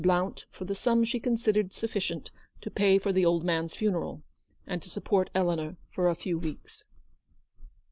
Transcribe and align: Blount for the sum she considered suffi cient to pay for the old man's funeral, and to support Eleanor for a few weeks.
Blount 0.01 0.47
for 0.49 0.65
the 0.65 0.73
sum 0.73 1.03
she 1.05 1.19
considered 1.19 1.69
suffi 1.69 2.01
cient 2.01 2.31
to 2.59 2.71
pay 2.71 2.97
for 2.97 3.13
the 3.13 3.23
old 3.23 3.43
man's 3.43 3.75
funeral, 3.75 4.23
and 4.65 4.81
to 4.81 4.89
support 4.89 5.29
Eleanor 5.35 5.75
for 5.91 6.09
a 6.09 6.15
few 6.15 6.39
weeks. 6.39 6.85